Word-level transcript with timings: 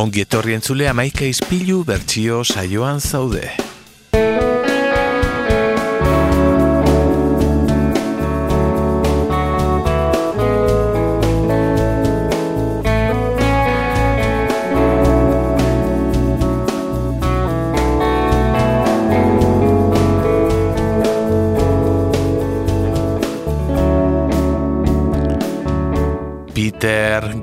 Ongi 0.00 0.22
etorri 0.24 0.54
entzule 0.56 0.86
amaika 0.88 1.26
izpilu 1.28 1.82
bertsio 1.84 2.40
saioan 2.40 3.04
zaude. 3.04 3.69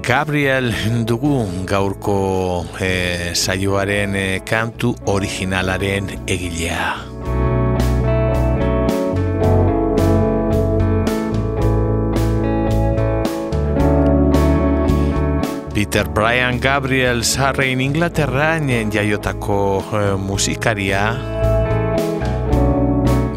Gabriel 0.08 0.72
dugu 1.04 1.66
gaurko 1.68 2.64
e, 2.80 3.36
saioaren 3.36 4.14
e, 4.16 4.40
kantu 4.48 4.94
originalaren 5.12 6.08
egilea. 6.24 6.86
Peter 15.76 16.08
Brian 16.08 16.62
Gabriel 16.64 17.26
Sarrein 17.26 17.82
Inglaterrain 17.84 18.72
jaiotako 18.96 19.60
e, 19.92 20.06
musikaria 20.16 21.04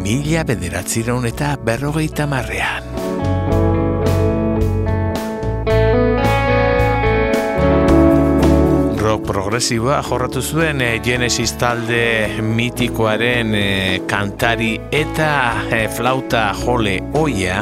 mila 0.06 0.46
bederatzireun 0.46 1.26
eta 1.34 1.56
berrogeita 1.58 2.30
marrean. 2.30 2.79
Progresiboa 9.60 9.98
jorratu 10.00 10.40
zuen 10.40 10.80
e, 10.80 10.86
Genesis 11.04 11.50
talde 11.60 12.40
mitikoaren 12.40 13.50
e, 13.52 13.64
kantari 14.08 14.70
eta 14.88 15.26
e, 15.68 15.82
flauta 15.92 16.46
jole 16.62 16.94
oia 17.20 17.58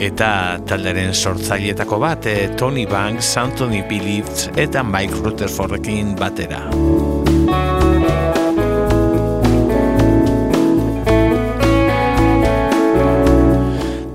eta 0.00 0.30
talderen 0.64 1.12
sortzailetako 1.12 1.98
bat 2.00 2.24
Tony 2.56 2.86
Banks, 2.88 3.34
Anthony 3.36 3.82
Phillips 3.84 4.48
eta 4.56 4.80
Mike 4.82 5.20
Rutherfordekin 5.26 6.16
batera. 6.16 6.64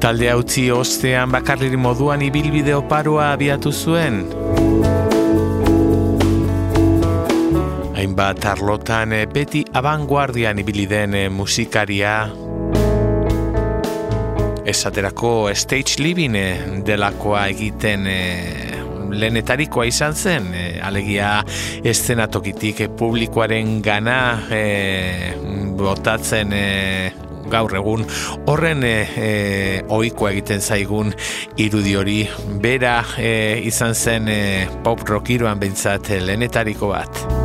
talde 0.06 0.28
utzi 0.38 0.68
ostean 0.70 1.32
bakarriri 1.34 1.78
moduan 1.82 2.22
ibilbide 2.22 2.76
oparoa 2.78 3.32
abiatu 3.34 3.72
zuen. 3.74 4.20
Hainbat 8.16 8.46
arlotan 8.48 9.12
eh, 9.12 9.26
beti 9.28 9.66
abanguardian 9.76 10.56
ibili 10.62 10.86
den 10.88 11.18
eh, 11.20 11.26
musikaria 11.28 12.30
esaterako 14.64 15.52
stage 15.52 16.00
living 16.00 16.38
eh, 16.40 16.64
delakoa 16.88 17.42
egiten 17.52 18.08
lehenetarikoa 19.12 19.90
izan 19.92 20.16
zen, 20.16 20.48
alegia 20.80 21.44
eszenatokitik 21.84 22.86
publikoaren 22.96 23.82
gana 23.84 24.18
botatzen 25.76 26.56
gaur 27.52 27.76
egun 27.76 28.08
horren 28.48 28.84
e, 28.88 29.84
ohikoa 29.92 30.32
egiten 30.32 30.64
zaigun 30.64 31.12
irudi 31.60 32.00
hori 32.00 32.20
bera 32.64 33.02
e, 33.20 33.60
izan 33.68 33.94
zen 33.94 34.32
e, 34.32 34.44
pop 34.88 35.04
rockiroan 35.04 35.60
bentsat 35.60 36.16
lehenetariko 36.16 36.96
bat. 36.96 37.45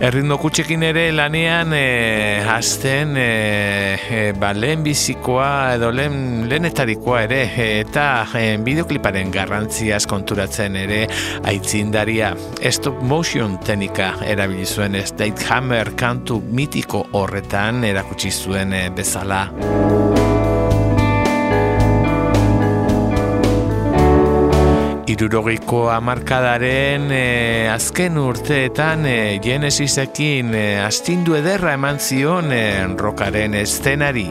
Erritmo 0.00 0.38
kutxekin 0.40 0.80
ere 0.80 1.02
lanean 1.12 1.74
e, 1.76 2.40
hasten 2.48 3.10
e, 3.20 3.98
e, 4.00 4.20
ba, 4.32 4.54
lehen 4.56 4.80
bizikoa 4.86 5.74
edo 5.74 5.90
lehen, 5.92 6.46
lehenetarikoa 6.48 7.18
ere 7.26 7.40
eta 7.66 8.06
e, 8.32 8.56
bideokliparen 8.64 9.28
garrantziaz 9.34 10.06
konturatzen 10.08 10.78
ere 10.80 11.02
aitzindaria 11.52 12.32
stop 12.72 13.02
motion 13.04 13.58
tenika 13.60 14.14
erabili 14.24 14.64
zuen 14.64 14.96
State 15.04 15.44
Hammer 15.50 15.92
kantu 16.00 16.40
mitiko 16.48 17.04
horretan 17.20 17.84
erakutsi 17.84 18.32
zuen 18.32 18.72
bezala. 18.96 19.44
Irurogeiko 25.10 25.88
amarkadaren 25.90 27.08
e, 27.10 27.66
azken 27.66 28.18
urteetan 28.20 29.02
e, 29.10 29.40
Genesisekin 29.42 30.54
e, 30.54 30.62
astindu 30.84 31.34
ederra 31.34 31.72
eman 31.74 31.98
zion 31.98 32.52
e, 32.54 32.62
rokaren 33.00 33.56
estenari. 33.58 34.28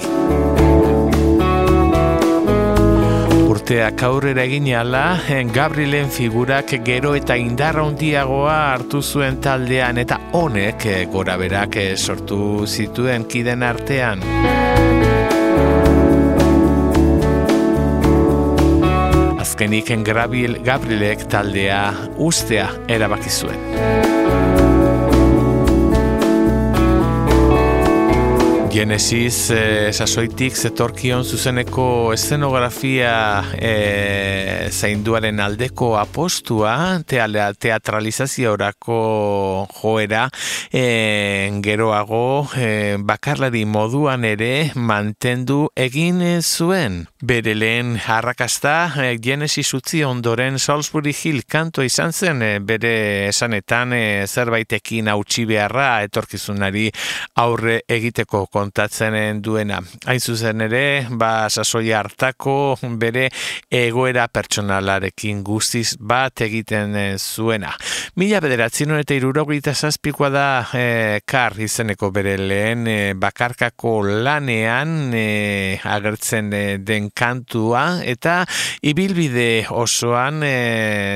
Urteak 3.50 4.06
aurrera 4.08 4.46
egin 4.48 4.70
ala, 4.80 5.04
Gabrielen 5.52 6.08
figurak 6.16 6.78
gero 6.88 7.12
eta 7.20 7.36
indarra 7.36 7.84
handiagoa 7.84 8.60
hartu 8.72 9.04
zuen 9.04 9.42
taldean 9.44 10.00
eta 10.00 10.22
honek 10.32 10.88
gora 11.12 11.36
berak 11.36 11.76
sortu 11.98 12.66
zituen 12.68 13.28
kiden 13.28 13.68
artean. 13.68 14.24
Azkenik 19.60 19.90
Gabriel, 20.04 20.56
Gabrielek 20.64 21.26
taldea 21.28 21.92
ustea 22.16 22.70
erabaki 22.88 23.30
zuen. 23.30 24.19
Genesis 28.80 29.50
e, 29.52 29.92
sasoitik 29.92 30.56
zetorkion 30.56 31.26
zuzeneko 31.28 32.14
eszenografia 32.16 33.10
e, 33.60 34.70
zainduaren 34.72 35.42
aldeko 35.44 35.90
apostua 36.00 37.02
teatralizazio 37.04 38.54
orako 38.56 39.00
joera 39.82 40.30
e, 40.72 41.50
geroago 41.60 42.48
e, 42.56 42.96
bakarlari 43.04 43.66
moduan 43.68 44.24
ere 44.24 44.72
mantendu 44.76 45.66
egin 45.76 46.24
zuen. 46.40 47.02
Bere 47.20 47.58
lehen 47.60 47.98
harrakasta 48.00 48.94
e, 48.96 49.10
Genesis 49.20 49.74
utzi 49.76 50.06
ondoren 50.08 50.56
Salisbury 50.56 51.12
Hill 51.12 51.44
kanto 51.44 51.84
izan 51.84 52.16
zen 52.16 52.64
bere 52.64 53.28
esanetan 53.28 53.92
e, 53.92 54.24
zerbaitekin 54.24 55.12
hautsi 55.12 55.44
beharra 55.52 56.06
etorkizunari 56.08 56.88
aurre 57.44 57.82
egiteko 58.00 58.48
kontatzen 58.70 59.42
duena. 59.42 59.80
Hain 60.06 60.20
zuzen 60.22 60.62
ere, 60.62 61.08
ba, 61.10 61.50
sasoi 61.50 61.90
hartako 61.96 62.78
bere 63.02 63.30
egoera 63.74 64.28
pertsonalarekin 64.30 65.42
guztiz 65.44 65.96
bat 66.00 66.44
egiten 66.46 66.94
eh, 66.96 67.18
zuena. 67.18 67.74
Mila 68.20 68.42
bederatzen 68.44 68.94
eta 69.00 69.16
irurogita 69.18 69.74
zazpikoa 69.74 70.30
da 70.30 70.46
e, 70.74 71.22
kar 71.26 71.58
izeneko 71.58 72.12
bere 72.14 72.36
lehen 72.38 72.86
e, 72.88 73.14
bakarkako 73.18 73.94
lanean 74.26 75.14
agertzen 75.90 76.52
den 76.86 77.10
kantua 77.16 78.02
eta 78.04 78.44
ibilbide 78.82 79.66
osoan 79.70 80.44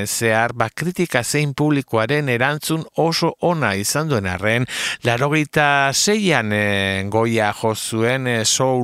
zehar 0.08 0.54
ba, 0.58 0.70
kritika 0.74 1.24
zein 1.24 1.54
publikoaren 1.54 2.30
erantzun 2.34 2.86
oso 2.98 3.34
ona 3.42 3.74
izan 3.76 4.10
duen 4.10 4.30
arren, 4.30 4.66
larogeita 5.04 5.92
zeian 5.94 6.54
e, 6.54 6.64
goia 7.12 7.43
jo 7.52 7.74
zuen 7.76 8.28
e, 8.28 8.44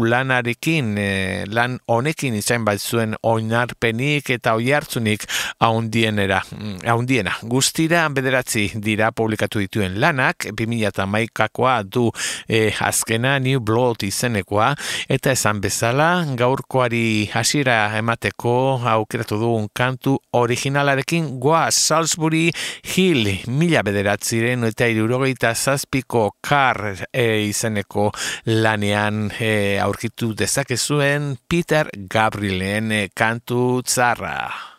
lanarekin 0.09 0.97
e, 0.97 1.45
lan 1.47 1.79
honekin 1.87 2.35
izan 2.35 2.65
bat 2.65 2.79
zuen 2.79 3.15
oinarpenik 3.23 4.29
eta 4.29 4.55
oihartzunik 4.55 5.25
haundienera 5.59 6.41
haundiena. 6.85 7.35
Guztira 7.43 8.07
bederatzi 8.09 8.69
dira 8.75 9.11
publikatu 9.11 9.59
dituen 9.59 9.99
lanak 9.99 10.49
2008koa 10.51 11.83
du 11.83 12.09
e, 12.47 12.71
azkena 12.79 13.37
New 13.39 13.59
Blood 13.59 14.03
izenekoa 14.07 14.73
eta 15.09 15.31
esan 15.31 15.61
bezala 15.61 16.09
gaurkoari 16.37 17.29
hasiera 17.33 17.79
emateko 17.97 18.81
aukeratu 18.93 19.39
dugun 19.39 19.67
kantu 19.73 20.17
originalarekin 20.33 21.39
goa 21.39 21.69
Salisbury 21.71 22.49
Hill 22.95 23.29
mila 23.47 23.83
bederatziren 23.85 24.65
eta 24.69 24.87
irurogeita 24.89 25.53
zazpiko 25.55 26.29
kar 26.41 26.81
e, 27.13 27.25
izeneko 27.47 28.09
lanean 28.45 29.29
e, 29.39 29.79
aurkitu 29.81 30.33
dezakezuen 30.37 31.35
Peter 31.47 31.89
Gabrielen 31.93 32.91
e, 32.91 33.07
kantu 33.13 33.81
tzarra. 33.83 34.78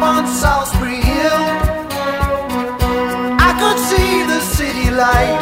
on 0.00 0.26
Salisbury 0.28 1.00
Hill. 1.00 1.42
I 3.48 3.50
could 3.60 3.78
see 3.90 4.22
the 4.32 4.40
city 4.40 4.90
light. 4.90 5.40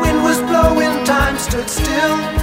Wind 0.00 0.22
was 0.22 0.38
blowing, 0.42 1.04
time 1.04 1.38
stood 1.38 1.68
still. 1.70 2.35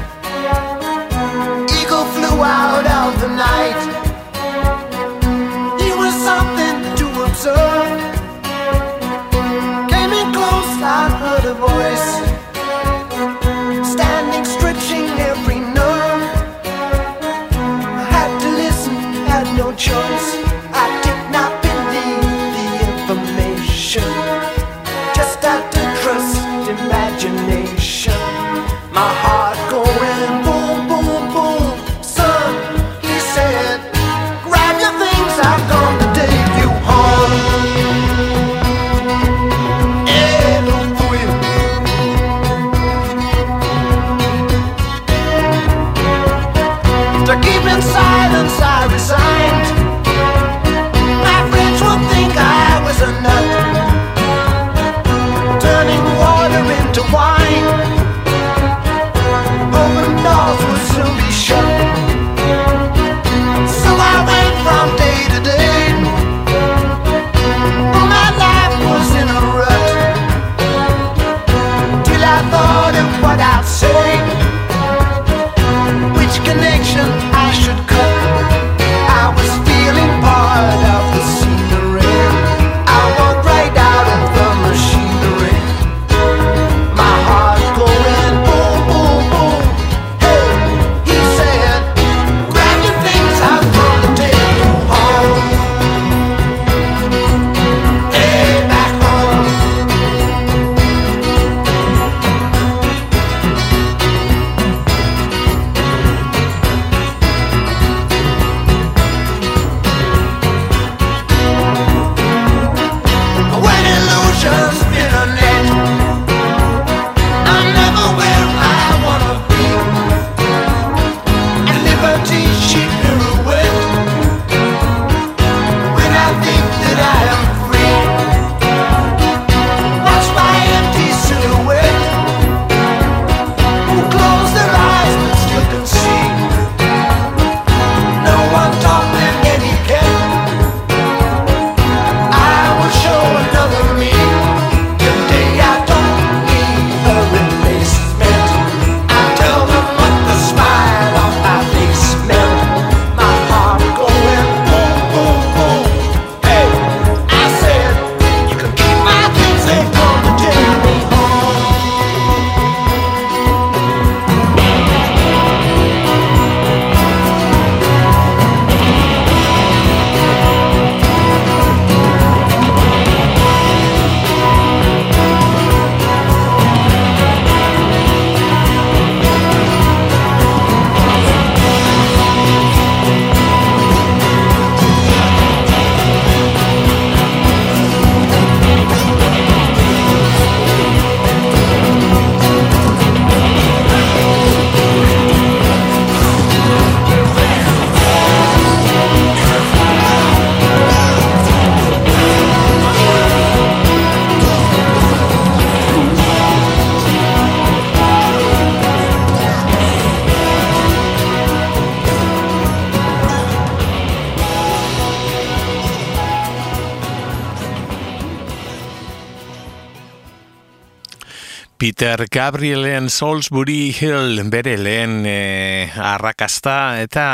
Peter 221.93 222.25
Gabrielen 222.27 223.07
Salisbury 223.07 223.93
Hill 223.93 224.41
bere 224.49 224.79
lehen 224.81 225.27
e, 225.29 225.85
arrakasta 225.93 226.97
eta 226.97 227.25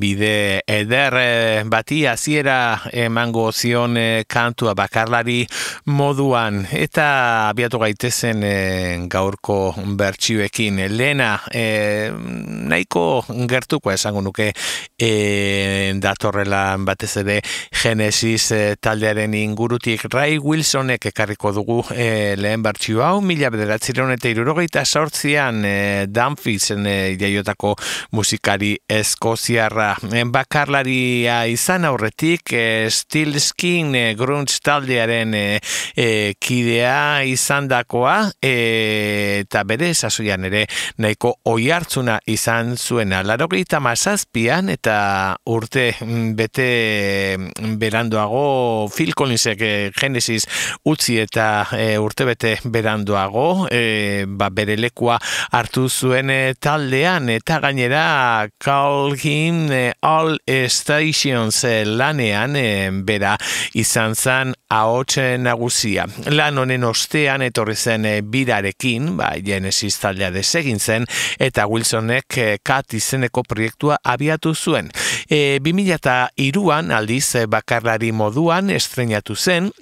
bide 0.00 0.64
eder 0.66 1.14
e, 1.14 1.28
bati 1.62 2.00
hasiera 2.10 2.80
emango 2.90 3.52
zion 3.52 3.94
e, 3.94 4.24
kantua 4.26 4.74
bakarlari 4.74 5.44
moduan. 5.94 6.64
Eta 6.74 7.06
abiatu 7.52 7.78
gaitezen 7.78 8.42
e, 8.42 8.56
gaurko 9.06 9.76
bertsioekin. 10.00 10.82
Lehena 10.90 11.36
e, 11.54 12.10
nahiko 12.10 13.22
gertuko 13.46 13.94
esango 13.94 14.24
nuke 14.26 14.48
e, 14.98 15.12
datorrela 16.02 16.64
batez 16.82 17.12
ere 17.22 17.38
Genesis 17.70 18.50
taldearen 18.82 19.38
ingurutik. 19.38 20.08
Ray 20.10 20.42
Wilsonek 20.42 21.12
ekarriko 21.12 21.54
dugu 21.54 21.80
e, 21.94 22.34
lehen 22.42 22.66
bertsio 22.66 23.06
hau 23.06 23.22
mila 23.22 23.54
bederatzireun 23.68 24.14
eta 24.14 24.30
irurogeita 24.32 24.82
sortzian 24.86 25.60
e, 25.64 25.68
eh, 25.68 26.06
Danfizen 26.08 26.86
e, 26.86 26.92
eh, 27.12 27.16
jaiotako 27.20 27.74
musikari 28.16 28.72
eskoziarra. 28.88 29.90
Eh, 30.08 30.24
bakarlaria 30.24 31.42
izan 31.52 31.84
aurretik 31.84 32.52
e, 32.56 32.88
Steel 32.90 33.36
Skin 33.40 33.94
e, 33.94 34.14
Grunge 34.16 34.56
taldearen 34.64 35.34
e, 35.36 35.60
kidea 36.40 37.24
izandakoa 37.28 38.30
e, 38.40 38.54
eta 39.42 39.64
bere 39.68 39.92
sasoian 39.92 40.48
ere 40.48 40.64
nahiko 40.96 41.34
oihartzuna 41.52 42.18
izan 42.26 42.76
zuena. 42.78 43.20
Larogeita 43.26 43.82
mazazpian 43.84 44.72
eta 44.72 45.36
urte 45.44 45.90
mm, 46.00 46.32
bete 46.38 46.70
mm, 47.36 47.76
beranduago 47.82 48.88
Phil 48.94 49.12
Collinsek 49.12 49.92
Genesis 49.98 50.48
utzi 50.88 51.18
eta 51.20 51.66
e, 51.76 51.98
urtebete 52.00 52.56
beranduago 52.64 53.57
ba, 53.66 54.48
bere 54.54 54.76
lekua 54.78 55.18
hartu 55.52 55.88
zuen 55.88 56.30
e, 56.30 56.54
taldean 56.54 57.28
eta 57.32 57.58
gainera 57.62 58.48
call 58.62 59.16
him 59.16 59.66
e, 59.72 59.92
all 60.02 60.38
stations 60.68 61.64
e, 61.64 61.84
lanean 61.84 62.56
e, 62.56 62.90
bera 63.04 63.36
izan 63.74 64.14
zan 64.14 64.54
ahotxe 64.68 65.38
nagusia. 65.40 66.06
Lan 66.28 66.58
honen 66.60 66.84
ostean 66.84 67.42
etorri 67.46 67.76
zen 67.76 68.06
e, 68.08 68.14
birarekin, 68.22 69.14
ba, 69.18 69.32
Genesis 69.44 69.98
taldea 70.02 70.30
desegin 70.34 70.78
zen, 70.78 71.08
eta 71.40 71.66
Wilsonek 71.70 72.38
e, 72.38 72.48
kat 72.62 72.94
izeneko 72.98 73.44
proiektua 73.48 73.98
abiatu 74.04 74.54
zuen. 74.54 74.92
E, 75.28 75.58
2002an 75.64 76.94
aldiz 76.94 77.26
e, 77.34 77.46
bakarlari 77.50 78.12
moduan 78.12 78.72
estrenatu 78.74 79.36
zen, 79.36 79.72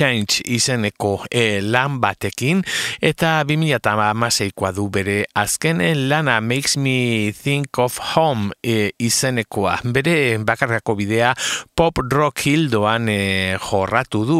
Change 0.00 0.40
izeneko 0.48 1.26
e, 1.28 1.60
lan 1.60 1.98
batekin 2.00 2.62
eta 3.04 3.42
2008koa 3.44 4.70
du 4.72 4.86
bere 4.88 5.18
azken 5.36 5.82
lana 6.08 6.38
Makes 6.40 6.78
Me 6.80 7.32
Think 7.36 7.76
of 7.84 7.98
Home 8.14 8.54
e, 8.64 8.94
izenekoa. 8.96 9.74
Bere 9.92 10.38
bakarrako 10.40 10.94
bidea 10.96 11.34
pop 11.76 12.00
rock 12.08 12.46
hildoan 12.48 13.10
e, 13.12 13.58
jorratu 13.60 14.22
du 14.24 14.38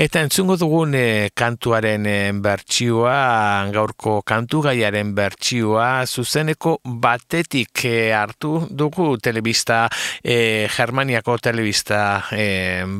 eta 0.00 0.22
entzungo 0.24 0.56
dugun 0.56 0.96
e, 0.96 1.28
kantuaren 1.36 2.08
e, 2.08 2.16
bertsioa, 2.32 3.68
gaurko 3.74 4.22
kantu 4.24 4.62
gaiaren 4.64 5.12
bertsioa 5.16 6.06
zuzeneko 6.06 6.78
batetik 7.04 7.84
e, 7.84 7.94
hartu 8.16 8.62
dugu 8.70 9.18
telebista, 9.20 9.84
e, 10.24 10.68
Germaniako 10.72 11.36
telebista 11.42 12.00
e, 12.32 12.48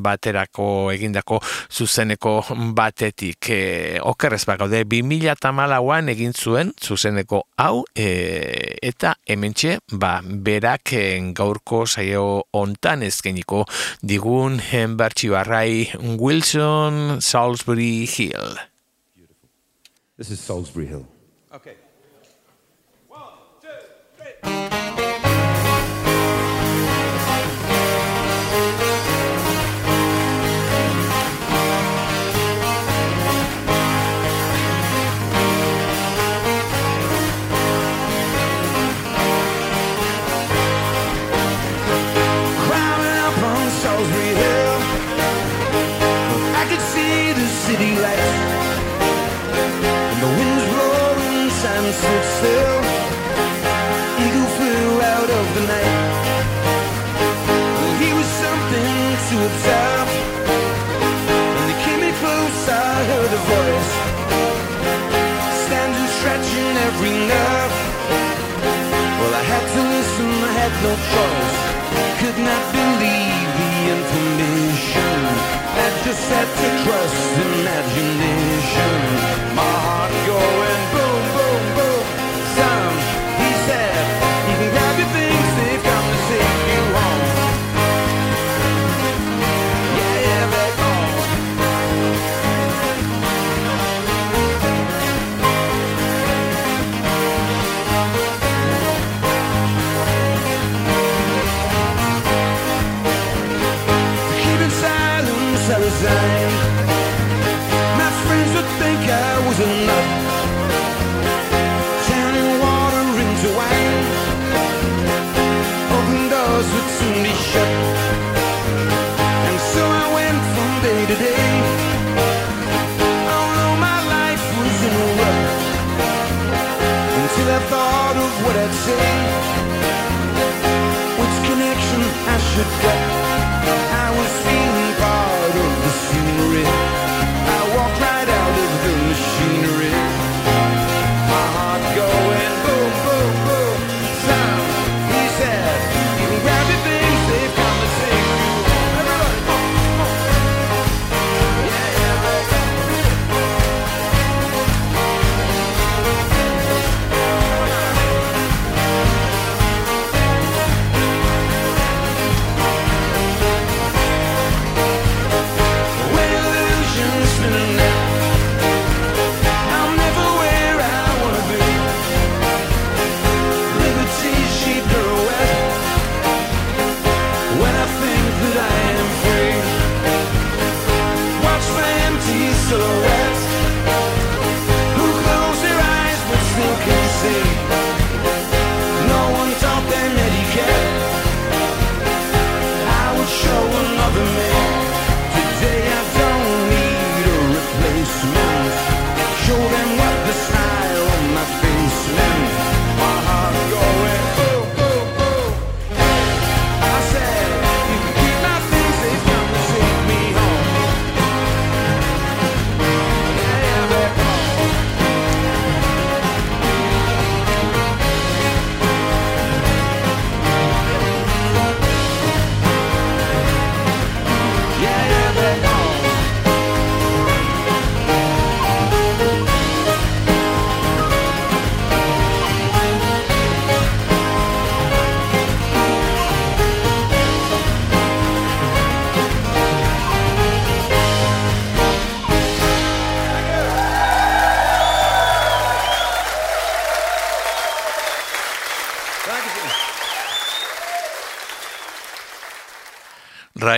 baterako 0.04 0.68
egindako 0.92 1.40
zuzeneko 2.02 2.42
batetik 2.74 3.48
e, 3.50 4.00
okerrez 4.02 4.42
bagaude 4.46 4.82
2008an 4.90 6.10
egin 6.10 6.32
zuen 6.34 6.72
zuzeneko 6.82 7.44
hau 7.56 7.84
e, 7.94 8.76
eta 8.82 9.14
hementxe 9.28 9.78
ba, 9.92 10.20
berak 10.22 10.92
e, 10.92 11.20
gaurko 11.32 11.86
saio 11.86 12.42
ontan 12.52 13.02
ezkeniko 13.02 13.64
digun 14.02 14.58
barrai 15.30 15.92
Wilson 16.18 17.20
Salisbury 17.20 18.06
Hill. 18.06 18.58
This 20.18 20.30
is 20.30 20.40
Salisbury 20.40 20.86
Hill. 20.86 21.06
Okay. 21.54 21.76
stood 24.42 24.81
had 70.62 70.74
no 70.86 70.94
choice. 71.10 71.60
Could 72.20 72.38
not 72.38 72.64
believe 72.70 73.50
the 73.60 73.74
information. 73.98 75.18
I 75.84 75.88
just 76.06 76.24
had 76.34 76.48
to 76.60 76.68
trust 76.84 77.18
imagination. 77.50 78.92
My 79.58 79.74
heart 79.86 80.14
going 80.30 81.01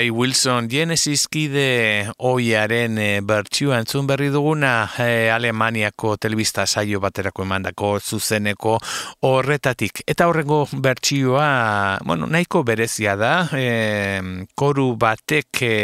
Ray 0.04 0.10
Wilson 0.24 0.70
Genesis 0.70 1.26
kide 1.28 2.08
oiaren 2.24 2.94
e, 2.96 3.08
bertsioa 3.20 3.76
entzun 3.82 4.06
berri 4.08 4.30
duguna 4.32 4.86
e, 4.96 5.28
Alemaniako 5.28 6.14
telebista 6.16 6.64
saio 6.64 6.96
baterako 7.02 7.44
emandako 7.44 7.90
zuzeneko 8.00 8.78
horretatik. 9.28 10.00
Eta 10.08 10.24
horrengo 10.30 10.62
bertsioa, 10.72 11.48
bueno, 12.08 12.24
nahiko 12.24 12.62
berezia 12.64 13.18
da, 13.20 13.34
e, 13.52 14.46
koru 14.56 14.94
batek 14.96 15.60
e, 15.60 15.74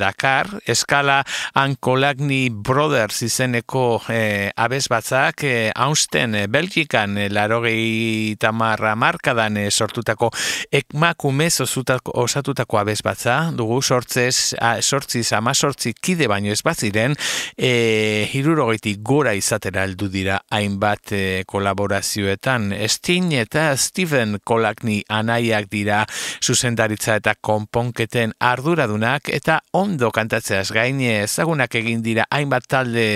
dakar, 0.00 0.50
eskala 0.66 1.20
Ankolagni 1.62 2.48
Brothers 2.50 3.22
izeneko 3.28 3.84
e, 4.10 4.50
abez 4.56 4.88
batzak, 4.90 5.46
e, 5.46 5.54
hausten 5.76 6.34
e, 6.34 6.42
Belgikan 6.50 7.14
e, 7.14 7.28
larogei 7.30 8.34
tamarra 8.42 8.96
markadan 8.98 9.62
e, 9.62 9.68
sortutako 9.70 10.34
ekmakumez 10.82 11.60
osatutako 11.62 12.82
abez 12.82 12.98
batza, 13.06 13.38
dugu 13.60 13.80
sortzez, 13.82 14.54
sortziz 14.80 15.28
ama 15.36 15.54
sortzi 15.54 15.92
kide 15.92 16.28
baino 16.30 16.52
ez 16.52 16.62
baziren, 16.64 17.16
e, 17.56 18.26
hirurogeitik 18.32 19.02
gora 19.04 19.34
izatera 19.36 19.84
heldu 19.84 20.08
dira 20.12 20.40
hainbat 20.50 21.12
e, 21.12 21.22
kolaborazioetan. 21.50 22.70
Sting 22.88 23.34
eta 23.36 23.70
Steven 23.76 24.38
Kolakni 24.44 25.00
anaiak 25.08 25.68
dira 25.72 26.02
zuzendaritza 26.40 27.18
eta 27.20 27.34
konponketen 27.40 28.34
arduradunak 28.40 29.30
eta 29.34 29.60
ondo 29.76 30.10
kantatzeaz 30.14 30.70
gaine 30.74 31.24
ezagunak 31.24 31.74
egin 31.80 32.02
dira 32.04 32.26
hainbat 32.30 32.68
talde 32.70 33.06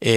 e, 0.00 0.16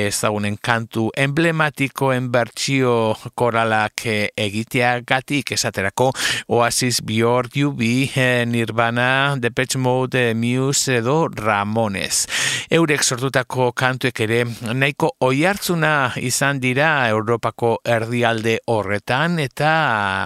ezagunen 0.00 0.58
kantu 0.62 1.08
emblematikoen 1.16 2.30
bertsio 2.32 2.94
koralak 3.38 4.06
e, 4.06 4.18
egiteagatik 4.36 5.54
esaterako 5.56 6.10
Oasis 6.56 7.00
Björk 7.06 7.56
Jubi 7.60 8.10
e, 8.14 8.44
Nirvana, 8.46 8.79
Depeche 8.80 9.76
Mode, 9.76 10.34
Muse 10.34 10.96
edo 10.96 11.28
Ramones. 11.28 12.26
Eurek 12.72 13.02
sortutako 13.04 13.72
kantuek 13.76 14.20
ere 14.24 14.38
nahiko 14.72 15.10
oihartzuna 15.20 16.14
izan 16.16 16.62
dira 16.62 17.06
Europako 17.10 17.74
erdialde 17.84 18.54
horretan 18.72 19.36
eta 19.42 19.72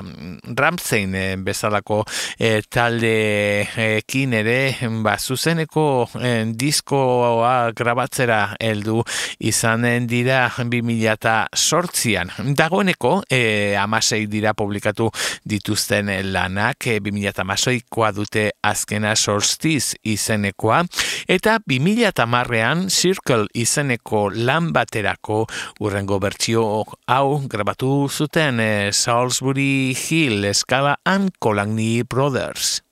mm, 0.05 0.55
Ramzein 0.55 1.17
eh, 1.19 1.35
bezalako 1.43 2.05
e, 2.39 2.61
taldeekin 2.63 4.37
ere 4.39 4.59
ba, 5.03 5.17
zuzeneko 5.19 6.07
e, 6.23 6.33
diskoa 6.55 7.73
grabatzera 7.75 8.55
heldu 8.61 9.03
izanen 9.41 10.07
dira 10.07 10.45
2000 10.63 11.59
sortzian. 11.59 12.31
Dagoeneko 12.55 13.17
e, 13.27 13.75
amasei 13.83 14.29
dira 14.31 14.55
publikatu 14.55 15.11
dituzten 15.43 16.15
lanak 16.31 16.87
e, 16.87 17.01
2008koa 17.03 18.15
dute 18.15 18.44
urte 18.45 18.53
azkena 18.63 19.15
sorstiz 19.17 19.95
izenekoa, 20.05 20.85
eta 21.29 21.59
2008an 21.69 22.89
Circle 22.91 23.47
izeneko 23.55 24.31
lan 24.35 24.73
baterako 24.73 25.47
urrengo 25.81 26.19
bertsio 26.21 26.85
hau 27.07 27.41
grabatu 27.49 28.09
zuten 28.09 28.61
e, 28.61 28.93
Salisbury 28.93 29.95
Hill 29.95 30.45
eskala 30.45 30.97
and 31.05 31.31
Colony 31.41 32.03
Brothers. 32.03 32.83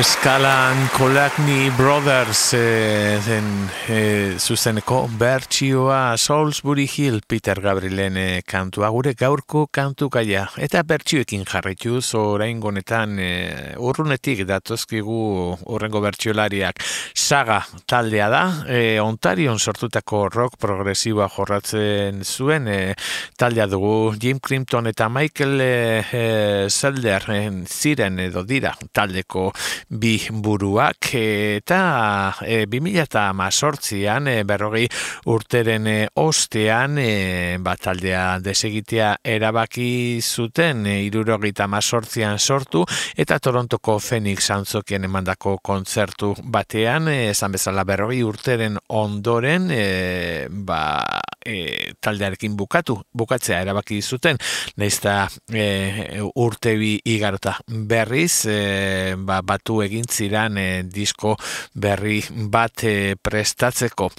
eskalan 0.02 0.88
Kolakni 0.96 1.68
Brothers 1.76 2.40
e, 2.56 3.18
zen 3.22 3.48
e, 3.86 3.98
zuzeneko 4.34 5.04
bertsioa 5.20 6.16
Salisbury 6.18 6.88
Hill 6.90 7.20
Peter 7.28 7.60
Gabrielen 7.62 8.16
e, 8.18 8.24
kantua 8.42 8.88
gure 8.90 9.12
gaurko 9.14 9.68
kantu 9.70 10.08
gaia. 10.10 10.48
Eta 10.58 10.82
bertsioekin 10.82 11.44
jarritu 11.46 12.00
orain 12.18 12.58
gonetan 12.58 13.14
e, 13.22 13.28
urrunetik 13.78 14.42
datozkigu 14.48 15.20
urrengo 15.70 16.02
bertsiolariak. 16.02 16.82
Saga 17.14 17.60
taldea 17.86 18.28
da 18.32 18.42
e, 18.66 18.98
Ontarion 18.98 19.60
sortutako 19.60 20.24
rock 20.34 20.58
progresiboa 20.58 21.30
jorratzen 21.30 22.24
zuen 22.24 22.66
e, 22.66 22.80
taldea 23.38 23.68
dugu 23.70 24.16
Jim 24.18 24.42
Crimpton 24.42 24.90
eta 24.90 25.06
Michael 25.08 25.62
e, 25.62 26.66
Zelder 26.70 27.30
ziren 27.68 28.18
edo 28.26 28.42
dira 28.42 28.74
taldeko 28.90 29.52
bi 29.92 30.14
buruak 30.30 31.10
eta 31.18 32.32
e, 32.40 32.64
2000 32.66 33.02
eta 33.02 33.26
mazortzian 33.36 34.28
e, 34.30 34.36
berrogei 34.48 34.86
urteren 35.28 35.86
e, 35.86 35.96
ostean 36.22 36.96
e, 36.98 37.58
bataldea 37.60 38.38
desegitea 38.40 39.10
erabaki 39.34 40.20
zuten 40.22 40.86
e, 40.86 40.96
irurogeita 41.04 41.68
mazortzian 41.68 42.38
sortu 42.38 42.86
eta 43.16 43.38
Torontoko 43.38 43.98
Phoenix 44.00 44.48
Antzokien 44.54 45.04
emandako 45.04 45.58
kontzertu 45.62 46.32
batean 46.42 47.10
esan 47.12 47.52
bezala 47.52 47.84
berrogei 47.84 48.22
urteren 48.24 48.80
ondoren 48.88 49.68
e, 49.70 50.48
ba, 50.48 50.82
e, 51.44 51.92
taldearekin 52.00 52.56
bukatu 52.56 52.96
bukatzea 53.12 53.60
erabaki 53.64 54.00
zuten. 54.02 54.38
Naizta 54.80 55.28
e, 55.52 56.22
urte 56.40 56.74
bi 56.80 56.94
igarota 57.12 57.56
berriz 57.68 58.46
e, 58.48 59.14
ba, 59.18 59.42
batu 59.42 59.81
egin 59.84 60.06
ziran 60.08 60.58
e, 60.58 60.82
disko 60.82 61.36
berri 61.74 62.20
bat 62.52 62.84
e, 62.84 63.14
prestatzeko. 63.16 64.10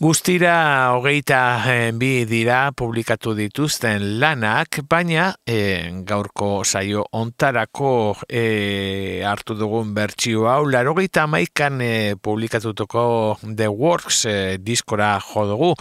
Guztira 0.00 0.54
hogeita 0.96 1.40
e, 1.68 1.78
bi 1.92 2.24
dira 2.28 2.70
publikatu 2.76 3.34
dituzten 3.36 4.20
lanak, 4.20 4.80
baina 4.88 5.30
e, 5.46 5.90
gaurko 6.06 6.62
saio 6.64 7.04
ontarako 7.12 8.16
e, 8.28 9.22
hartu 9.26 9.56
dugun 9.58 9.94
bertsio 9.94 10.46
hau, 10.48 10.64
laro 10.70 10.94
geita 10.98 11.26
maikan 11.30 11.80
e, 11.84 12.14
publikatutuko 12.16 13.38
The 13.44 13.68
Works 13.68 14.24
e, 14.26 14.36
diskora 14.58 15.12
jodugu, 15.20 15.74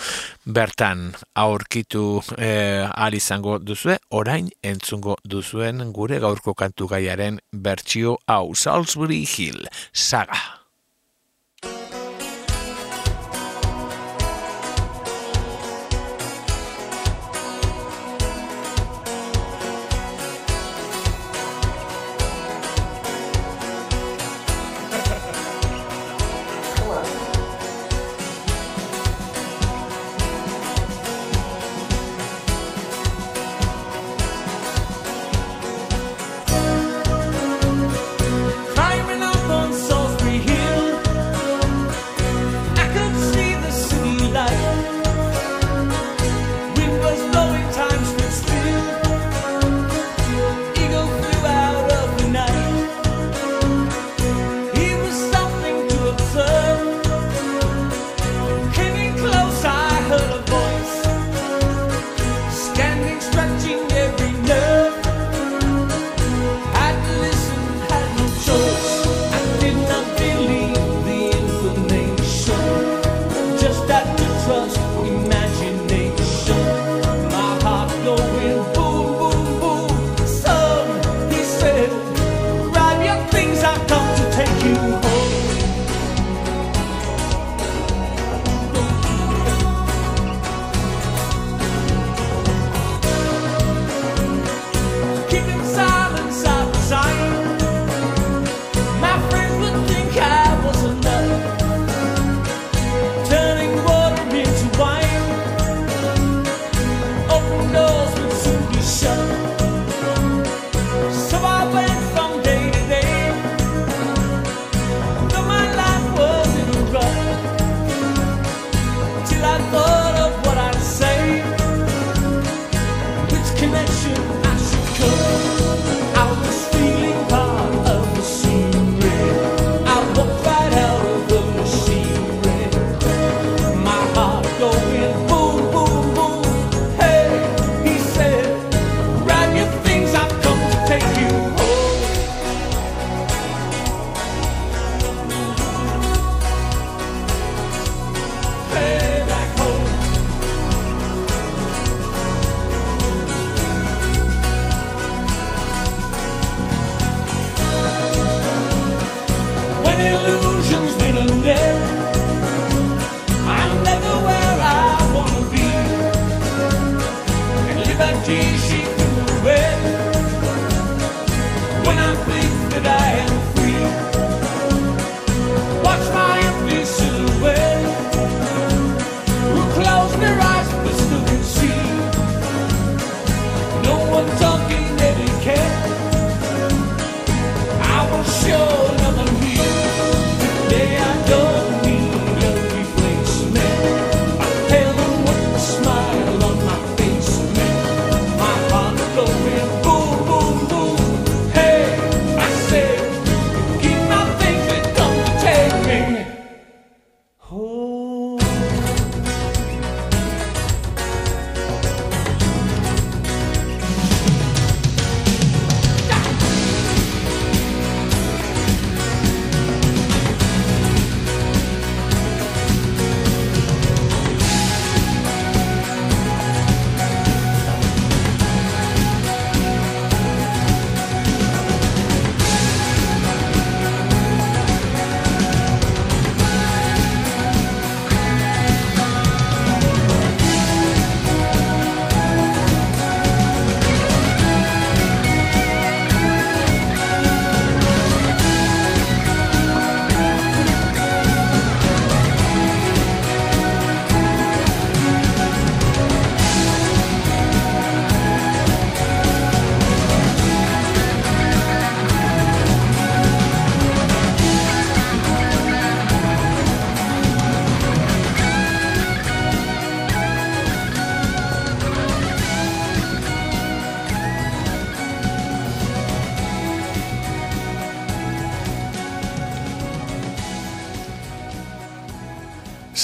bertan 0.46 1.10
aurkitu 1.36 2.22
e, 2.38 2.86
izango 3.20 3.58
duzue, 3.60 3.98
orain 4.16 4.50
entzungo 4.64 5.18
duzuen 5.24 5.92
gure 5.94 6.20
gaurko 6.20 6.54
kantu 6.54 6.88
gaiaren 6.88 7.40
bertsio 7.52 8.18
hau, 8.28 8.56
Salisbury 8.56 9.19
Hill 9.24 9.66
Saga. 9.94 10.59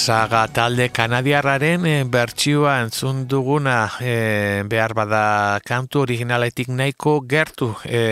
Saga 0.06 0.44
talde 0.54 0.86
kanadiarraren 0.94 1.86
e, 1.90 1.94
bertsioa 2.16 2.76
entzun 2.84 3.24
duguna 3.32 3.78
e, 3.98 4.62
behar 4.70 4.94
bada 5.00 5.24
kantu 5.66 6.04
originaletik 6.04 6.70
nahiko 6.70 7.16
gertu 7.32 7.72
e, 7.90 8.04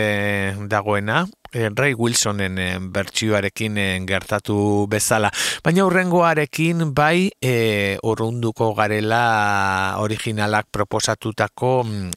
dagoena, 0.74 1.20
Eh, 1.22 1.43
Ray 1.54 1.94
Wilsonen 1.94 2.58
eh, 2.58 2.78
bertsioarekin 2.80 3.78
eh, 3.78 4.00
gertatu 4.06 4.86
bezala. 4.90 5.30
Baina 5.62 5.84
hurrengoarekin 5.86 6.90
bai 6.94 7.30
e, 7.40 7.96
urrunduko 8.02 8.72
garela 8.74 9.96
originalak 10.02 10.66
proposatutako 10.74 11.72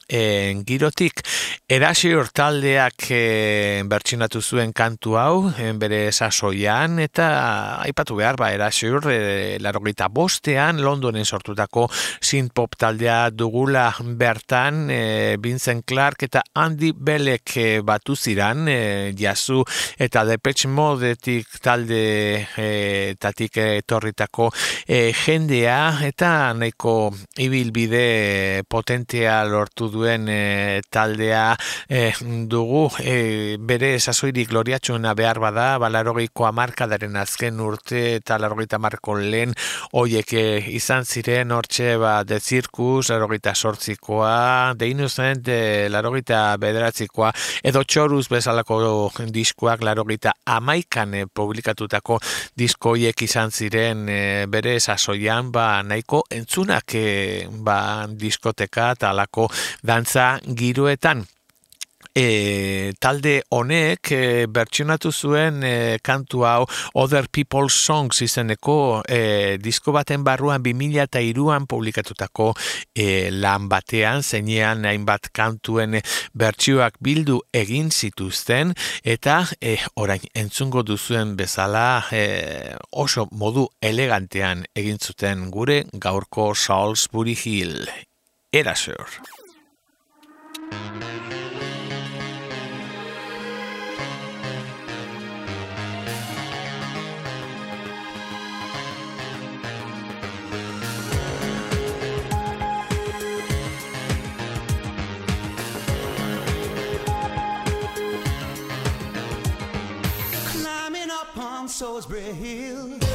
e, 0.09 0.57
girotik. 0.65 1.21
Erasi 1.69 2.13
taldeak 2.33 3.09
e, 3.11 3.83
bertsinatu 3.85 4.41
zuen 4.41 4.73
kantu 4.73 5.17
hau 5.19 5.51
bere 5.77 6.11
sasoian 6.11 6.97
eta 6.99 7.27
aipatu 7.83 8.15
behar 8.15 8.37
ba 8.37 8.51
Erasi 8.55 8.87
e, 8.87 9.57
larogita 9.59 10.07
bostean 10.07 10.81
Londonen 10.81 11.25
sortutako 11.25 11.87
synth 12.21 12.53
pop 12.53 12.75
taldea 12.75 13.29
dugula 13.29 13.93
bertan 14.01 14.89
e, 14.89 15.37
Vincent 15.39 15.85
Clark 15.85 16.23
eta 16.23 16.41
Andy 16.55 16.93
Belek 16.93 17.57
e, 17.57 17.81
batu 17.81 18.15
ziran 18.15 18.67
e, 18.67 19.13
jazu 19.27 19.63
eta 19.99 20.23
Depeche 20.27 20.67
Modetik 20.71 21.59
talde 21.63 22.47
e, 22.57 23.15
tatik 23.19 23.59
etorritako 23.63 24.49
e, 24.87 25.11
jendea 25.13 25.99
eta 26.07 26.53
nahiko 26.57 27.11
ibilbide 27.43 28.63
potentea 28.69 29.39
lortu 29.45 29.89
duen 29.93 30.27
e, 30.29 30.81
taldea 30.89 31.55
e, 31.89 32.11
dugu 32.49 32.87
e, 33.03 33.57
bere 33.59 33.95
sasoirik 33.99 34.49
gloriatxuena 34.51 35.13
behar 35.17 35.41
bada 35.43 35.67
balarogeiko 35.81 36.47
amarkadaren 36.49 37.15
azken 37.19 37.59
urte 37.63 38.03
eta 38.17 38.39
larogeita 38.41 38.79
marko 38.79 39.17
lehen 39.19 39.53
oiek 39.97 40.33
izan 40.73 41.05
ziren 41.05 41.51
hortxe 41.55 41.95
ba 42.01 42.23
de 42.23 42.39
zirkus, 42.39 43.09
larogeita 43.09 43.53
sortzikoa 43.55 44.73
de 44.77 44.89
innocent, 44.89 45.43
de 45.45 45.87
larogeita 45.91 46.57
bederatzikoa 46.61 47.31
edo 47.63 47.83
txoruz 47.83 48.27
bezalako 48.31 48.79
diskoak 49.33 49.83
laro 49.83 50.05
gita 50.05 50.33
amaikan 50.45 51.13
e, 51.13 51.25
publikatutako 51.25 52.19
diskoiek 52.57 53.21
izan 53.21 53.51
ziren 53.51 54.07
e, 54.09 54.19
bere 54.49 54.79
sasoian 54.79 55.51
ba 55.51 55.83
nahiko 55.83 56.23
entzunak 56.31 56.95
e, 56.95 57.47
ba 57.49 58.07
diskoteka 58.07 58.93
talako 58.95 59.49
dantza 59.83 60.37
giroetan 60.47 61.25
e, 62.17 62.93
talde 62.99 63.43
honek 63.53 64.11
e, 64.11 64.21
bertsionatu 64.49 65.11
zuen 65.13 65.61
e, 65.63 65.99
kantu 66.01 66.43
hau 66.49 66.65
Other 66.97 67.27
People's 67.29 67.77
Songs 67.77 68.23
izeneko 68.25 69.03
e, 69.05 69.57
disko 69.61 69.93
baten 69.93 70.25
barruan 70.25 70.63
2000 70.65 71.03
eta 71.05 71.21
iruan 71.21 71.67
publikatutako 71.69 72.49
e, 72.95 73.29
lan 73.31 73.69
batean, 73.69 74.23
zeinean 74.23 74.87
hainbat 74.89 75.29
kantuen 75.35 75.99
bertsioak 76.33 76.97
bildu 77.03 77.39
egin 77.53 77.91
zituzten 77.93 78.73
eta 79.05 79.43
e, 79.61 79.77
orain 80.01 80.25
entzungo 80.33 80.81
duzuen 80.87 81.35
bezala 81.37 82.01
e, 82.11 82.73
oso 82.91 83.27
modu 83.31 83.67
elegantean 83.81 84.65
egin 84.75 84.97
zuten 84.97 85.51
gure 85.53 85.83
gaurko 85.93 86.53
Salisbury 86.57 87.37
Hill. 87.37 87.85
Erasur. 88.51 89.05
Salisbury 111.67 112.21
Hill. 112.21 113.06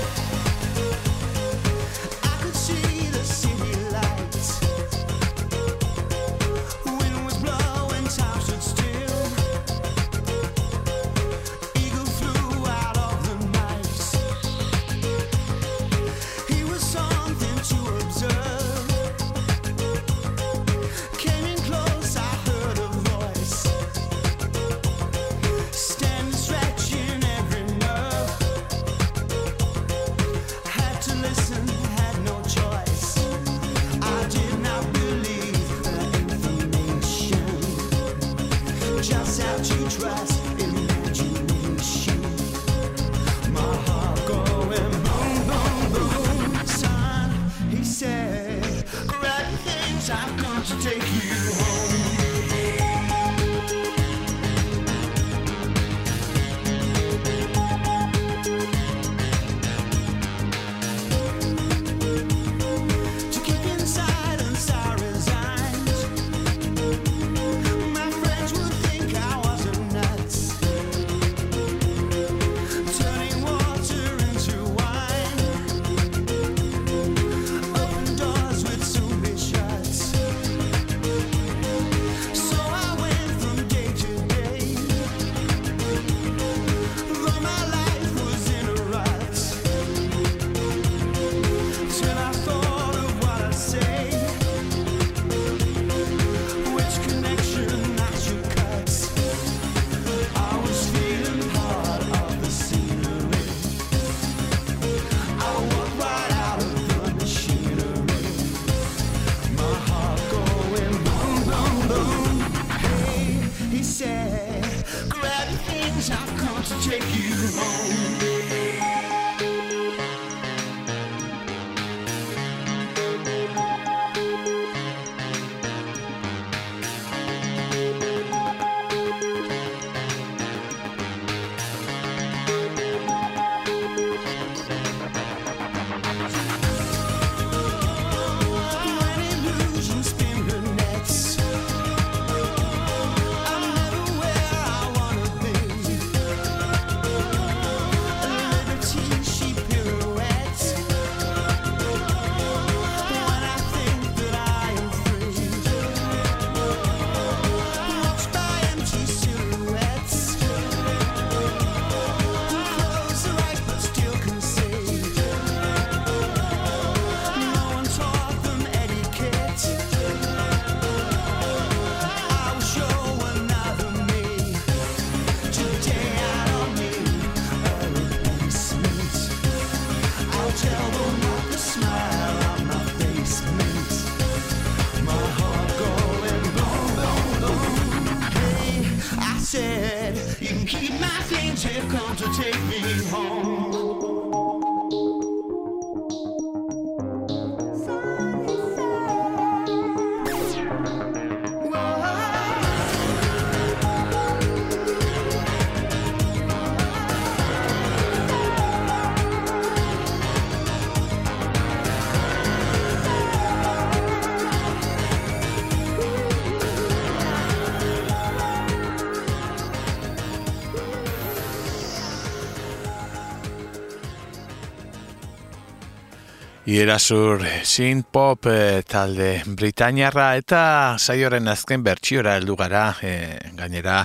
Ierasur 226.72 227.42
synth 227.68 228.06
pop 228.14 228.46
eh, 228.48 228.80
talde 228.88 229.42
Britainiarra 229.44 230.30
eta 230.40 230.60
saioren 230.96 231.50
azken 231.52 231.82
bertsiora 231.84 232.38
heldu 232.38 232.54
gara, 232.56 232.86
eh, 233.04 233.36
gainera 233.58 233.98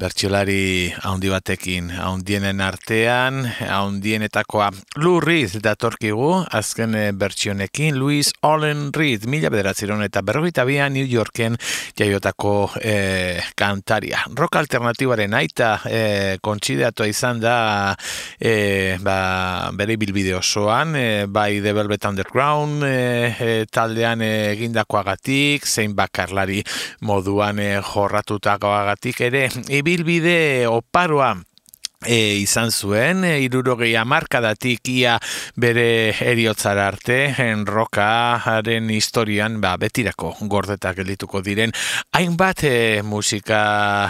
bertsolari 0.00 0.92
haundi 1.04 1.28
batekin, 1.28 1.90
haundienen 1.92 2.60
artean, 2.64 3.42
haundienetakoa 3.68 4.70
Lou 5.02 5.20
Reed 5.20 5.58
datorkigu, 5.60 6.30
azken 6.56 6.94
eh, 6.96 7.10
bertsionekin, 7.12 7.98
Louis 8.00 8.30
Allen 8.46 8.88
Reed, 8.96 9.26
mila 9.28 9.50
bederatzeron 9.52 10.00
eta 10.06 10.22
berrogeita 10.24 10.64
bia 10.64 10.88
New 10.88 11.04
Yorken 11.04 11.58
jaiotako 11.98 12.54
eh, 12.80 13.42
kantaria. 13.56 14.22
Rock 14.38 14.56
alternatibaren 14.62 15.36
aita 15.36 15.72
eh, 15.90 16.38
kontsideatua 16.40 17.10
izan 17.10 17.42
da 17.42 17.56
eh, 18.40 18.96
ba, 19.04 19.68
bere 19.76 19.98
bilbide 20.00 20.34
osoan, 20.38 20.96
eh, 20.96 21.26
bai 21.28 21.60
The 21.60 21.76
Velvet 21.76 22.08
Underground 22.08 22.88
eh, 22.88 23.36
eh, 23.36 23.66
taldean 23.70 24.24
egindakoagatik, 24.24 25.68
zein 25.68 25.92
bakarlari 25.98 26.64
moduan 27.04 27.60
eh, 27.60 27.76
jorratutakoagatik 27.92 29.24
ere, 29.28 29.46
ibilbide 29.92 30.66
oparoa 30.66 31.42
e, 32.06 32.40
izan 32.40 32.70
zuen, 32.70 33.24
e, 33.24 33.40
irurogei 33.44 33.92
amarkadatik 34.00 34.88
ia 34.88 35.18
bere 35.60 36.14
eriotzara 36.24 36.86
arte, 36.88 37.18
en 37.42 37.66
rokaren 37.68 38.88
historian 38.94 39.58
ba, 39.60 39.74
betirako 39.80 40.32
gordetak 40.48 41.00
gelituko 41.02 41.42
diren, 41.44 41.74
hainbat 42.16 42.64
e, 42.64 43.02
musika 43.04 43.60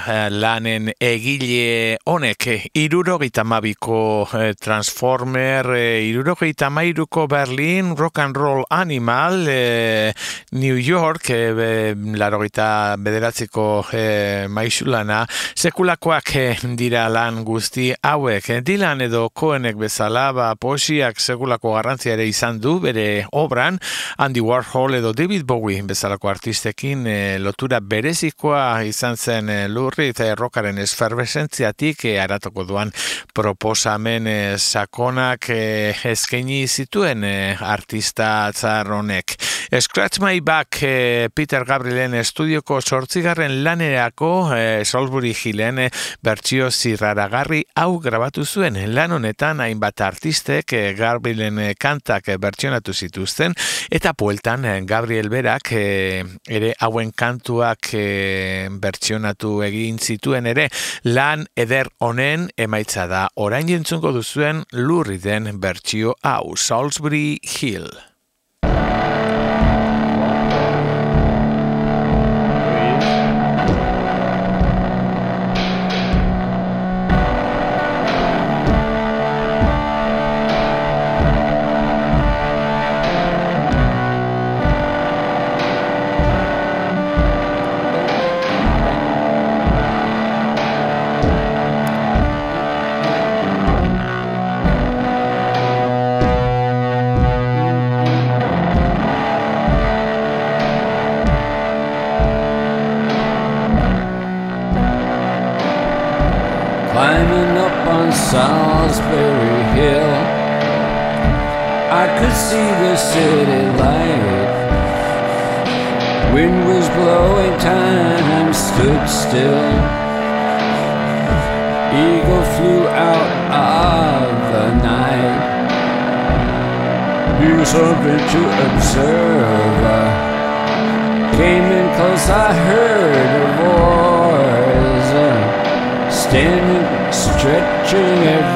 e, 0.06 0.18
lanen 0.30 0.92
egile 1.00 1.98
honek, 2.06 2.46
e, 2.46 2.58
irurogeita 2.84 3.44
mabiko 3.44 4.00
e, 4.38 4.52
Transformer, 4.54 5.72
e, 5.74 5.84
irurogeita 6.10 6.70
mairuko 6.70 7.26
Berlin, 7.28 7.96
Rock 7.96 8.22
and 8.22 8.36
Roll 8.36 8.64
Animal, 8.70 9.48
e, 9.48 10.12
New 10.52 10.78
York, 10.78 11.30
e, 11.30 11.42
be, 11.58 11.70
larogeita 12.18 12.70
bederatziko 13.02 13.66
e, 13.90 14.06
maixulana, 14.48 15.24
sekulakoak 15.58 16.34
e, 16.38 16.46
dira 16.78 17.08
lan 17.10 17.42
guzti 17.44 17.79
hauek, 18.02 18.48
eh, 18.50 18.60
Dylan 18.64 19.00
edo 19.04 19.24
Cohenek 19.30 19.78
bezala, 19.80 20.28
ba, 20.36 20.50
posiak 20.60 21.20
segulako 21.20 21.74
garrantzia 21.74 22.14
ere 22.14 22.26
izan 22.28 22.60
du 22.60 22.78
bere 22.80 23.26
obran, 23.32 23.78
Andy 24.18 24.42
Warhol 24.44 24.98
edo 24.98 25.12
David 25.16 25.46
Bowie 25.48 25.82
bezalako 25.82 26.30
artistekin 26.30 27.06
eh, 27.06 27.38
lotura 27.40 27.80
berezikoa 27.80 28.82
izan 28.84 29.16
zen 29.16 29.48
eh, 29.48 29.66
lurri 29.68 30.10
eta 30.12 30.28
errokaren 30.34 30.78
esferbesentziatik 30.82 32.04
eh, 32.10 32.18
aratoko 32.22 32.66
duan 32.68 32.92
proposamen 33.34 34.26
eh, 34.26 34.58
sakonak 34.58 35.50
eh, 35.54 35.94
eskaini 36.12 36.66
zituen 36.68 37.24
eh, 37.24 37.56
artista 37.60 38.46
atzar 38.50 38.92
honek. 38.92 39.36
Scratch 39.70 40.18
My 40.20 40.40
Back 40.40 40.82
eh, 40.82 41.28
Peter 41.32 41.64
Gabrielen 41.64 42.14
estudioko 42.18 42.80
sortzigarren 42.80 43.60
lanerako 43.64 44.50
eh, 44.56 44.82
Salisbury 44.84 45.30
Hillen 45.30 45.78
eh, 45.84 45.90
bertsio 46.26 46.70
zirraragarri 46.70 47.62
hau 47.78 48.00
grabatu 48.02 48.44
zuen. 48.44 48.76
Lan 48.94 49.12
honetan 49.12 49.60
hainbat 49.60 50.00
artistek 50.00 50.72
eh, 50.72 50.92
Gabrielen 50.98 51.58
eh, 51.58 51.74
kantak 51.78 52.28
eh, 52.28 52.38
bertsionatu 52.40 52.94
zituzten. 52.94 53.54
Eta 53.90 54.12
pueltan 54.14 54.66
Gabriel 54.86 55.30
berak 55.30 55.72
eh, 55.72 56.24
ere 56.48 56.74
hauen 56.80 57.12
kantuak 57.12 57.92
eh, 57.94 58.68
bertsionatu 58.70 59.60
egin 59.66 59.98
zituen 59.98 60.46
ere. 60.50 60.68
Lan 61.04 61.46
eder 61.56 61.90
honen 61.98 62.50
emaitza 62.56 63.06
da. 63.10 63.28
Orain 63.36 63.68
jentzungo 63.68 64.12
duzuen 64.12 64.64
lurri 64.72 65.18
den 65.22 65.52
bertsio 65.60 66.16
hau 66.22 66.56
Salisbury 66.56 67.38
Hill. 67.42 68.09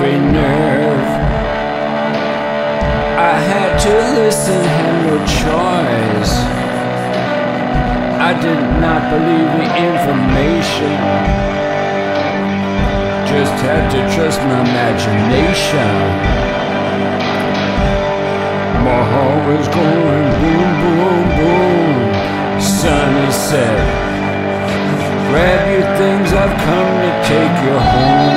Every 0.04 0.20
nerve. 0.32 1.08
I 3.16 3.36
had 3.50 3.72
to 3.84 3.94
listen, 4.20 4.60
had 4.64 4.94
no 5.08 5.16
choice. 5.42 6.32
I 8.20 8.32
did 8.40 8.62
not 8.84 9.00
believe 9.12 9.50
the 9.60 9.68
information. 9.90 10.96
Just 13.32 13.56
had 13.64 13.84
to 13.94 14.00
trust 14.14 14.40
my 14.40 14.60
imagination. 14.60 15.94
My 18.84 19.02
heart 19.12 19.42
was 19.48 19.66
going 19.68 20.26
boom, 20.40 20.70
boom, 20.82 21.24
boom. 21.38 22.60
Sun 22.60 23.10
is 23.28 23.34
set. 23.34 23.78
Grab 25.30 25.62
your 25.72 25.88
things, 25.96 26.32
I've 26.32 26.56
come 26.68 26.92
to 27.04 27.12
take 27.28 27.56
you 27.64 27.78
home. 27.78 28.33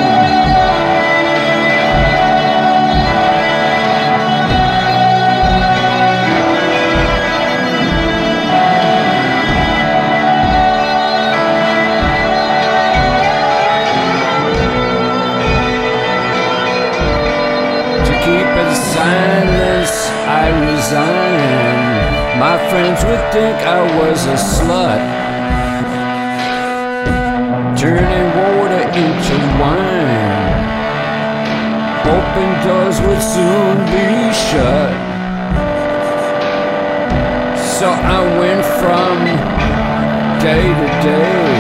Sometimes 22.98 23.06
would 23.06 23.34
think 23.34 23.58
I 23.68 23.82
was 24.00 24.26
a 24.26 24.38
slut. 24.38 25.02
Turning 27.78 28.28
water 28.38 28.84
into 29.04 29.38
wine. 29.60 30.58
Open 32.16 32.50
doors 32.66 33.00
would 33.02 33.22
soon 33.22 33.78
be 33.94 34.34
shut. 34.34 34.92
So 37.78 37.88
I 37.90 38.20
went 38.40 38.66
from 38.80 39.18
day 40.42 40.66
to 40.80 40.88
day. 41.04 41.54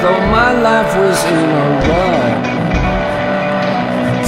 Though 0.00 0.22
my 0.30 0.52
life 0.52 0.96
was 0.96 1.24
in 1.24 1.48
a 1.62 1.68
rut. 1.86 2.44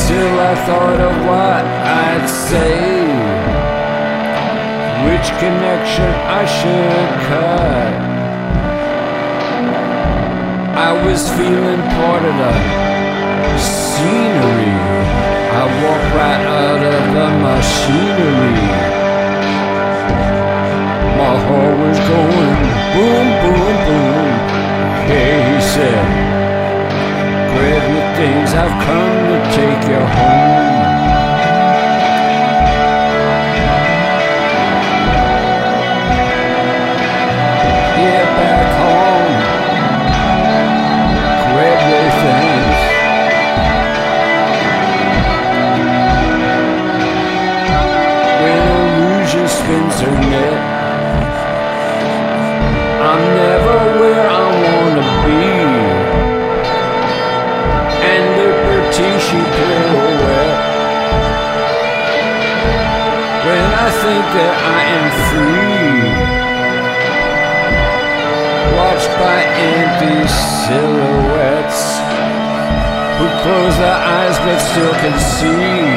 Till 0.06 0.40
I 0.40 0.54
thought 0.66 1.00
of 1.00 1.14
what 1.26 1.64
I'd 1.64 2.28
say 2.28 3.09
which 5.06 5.28
connection 5.40 6.10
I 6.40 6.42
should 6.56 7.10
cut. 7.28 7.92
I 10.88 10.90
was 11.04 11.20
feeling 11.38 11.82
part 11.96 12.22
of 12.30 12.34
the 12.42 12.52
scenery. 13.58 14.76
I 15.60 15.64
walked 15.82 16.10
right 16.20 16.44
out 16.62 16.82
of 16.94 17.02
the 17.16 17.28
machinery. 17.46 18.60
My 21.20 21.36
heart 21.46 21.76
was 21.84 21.98
going 22.10 22.80
boom, 22.94 23.26
boom, 23.42 23.74
boom. 23.86 24.28
Hey, 25.08 25.32
he 25.48 25.60
said, 25.60 26.04
grab 27.52 27.84
your 27.94 28.08
things, 28.18 28.50
I've 28.54 28.76
come 28.86 29.14
to 29.30 29.38
take 29.56 29.82
you 29.88 30.02
home. 30.16 30.79
Think 64.10 64.26
that 64.42 64.56
I 64.78 64.80
am 64.98 65.06
free 65.30 66.02
watched 68.74 69.12
by 69.22 69.38
empty 69.70 70.18
silhouettes 70.66 71.82
who 73.18 73.26
close 73.42 73.74
their 73.78 74.00
eyes 74.18 74.36
but 74.42 74.58
still 74.66 74.94
can 74.98 75.14
see. 75.38 75.94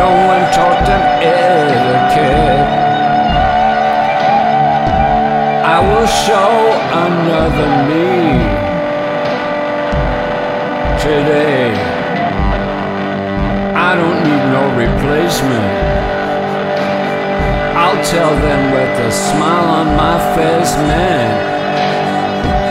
No 0.00 0.08
one 0.32 0.44
taught 0.56 0.80
them 0.88 1.04
etiquette. 1.20 2.68
I 5.74 5.78
will 5.88 6.08
show 6.24 6.52
another 7.04 7.70
me 7.90 8.08
today. 11.04 11.68
I 13.76 13.90
don't 14.00 14.20
need 14.24 14.44
no 14.56 14.62
replacement. 14.84 16.03
Tell 18.04 18.36
them 18.36 18.72
with 18.72 19.00
a 19.00 19.10
smile 19.10 19.68
on 19.80 19.96
my 19.96 20.18
face, 20.36 20.76
man. 20.76 21.30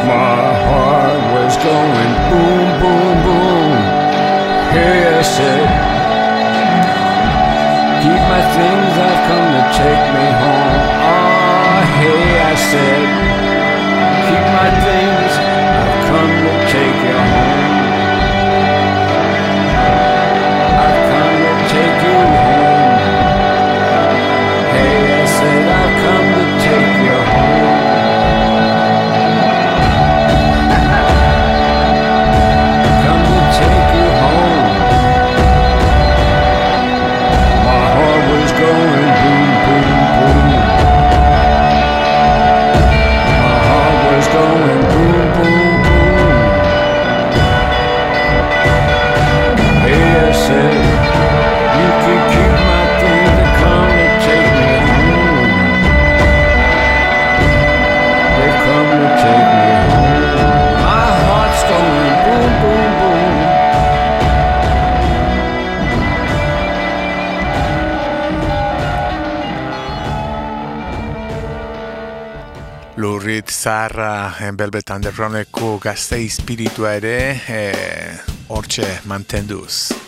My 0.07 0.45
heart 0.67 1.21
was 1.33 1.57
going 1.57 2.11
boom, 2.29 2.65
boom, 2.79 3.15
boom. 3.25 3.73
Hey, 4.77 4.97
I 5.09 5.21
said, 5.35 5.65
keep 8.03 8.21
my 8.29 8.43
things, 8.57 8.93
I've 9.07 9.21
come 9.27 9.47
to 9.57 9.63
take 9.81 10.03
me 10.15 10.27
home. 10.43 10.79
Ah, 11.01 11.81
hey, 11.97 12.25
I 12.51 12.55
said, 12.69 13.01
keep 14.29 14.45
my 14.61 14.69
things, 14.85 15.22
zaharra 73.63 74.51
Velvet 74.59 74.89
Undergroundeko 74.91 75.77
gazte 75.79 76.19
espiritua 76.19 76.97
ere 76.99 77.15
eh, 77.47 78.15
hortxe 78.51 78.89
mantenduz. 79.07 80.02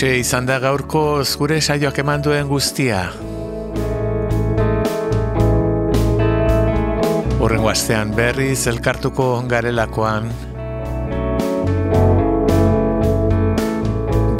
Hauxe 0.00 0.16
izan 0.16 0.46
da 0.48 0.54
gaurko 0.56 1.00
zure 1.28 1.58
saioak 1.60 1.98
eman 2.00 2.22
duen 2.24 2.46
guztia. 2.48 3.02
Horrengo 7.36 7.68
astean 7.68 8.14
berriz 8.16 8.64
elkartuko 8.72 9.26
garelakoan. 9.50 10.30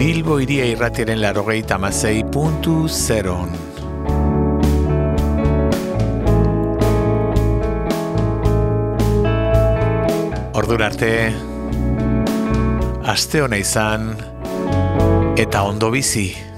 Bilbo 0.00 0.38
iria 0.40 0.70
irratiaren 0.72 1.20
larogeita 1.20 1.76
mazei 1.76 2.24
puntu 2.24 2.88
zeron. 2.88 3.52
Ordura 10.56 10.88
arte, 10.88 11.14
aste 13.04 13.44
hona 13.44 13.60
izan, 13.60 14.14
eta 15.40 15.62
ondo 15.64 15.90
bizi. 15.90 16.49